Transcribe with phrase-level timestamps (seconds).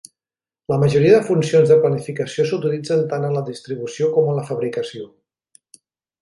[0.71, 5.07] La majoria de funcions de planificació s'utilitzen tant en la distribució com en la fabricació.